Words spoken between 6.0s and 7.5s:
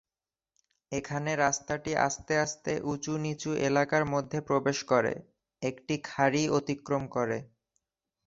খাঁড়ি অতিক্রম করে।